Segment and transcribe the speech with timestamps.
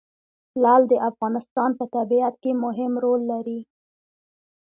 [0.63, 3.59] لعل د افغانستان په طبیعت کې مهم رول لري.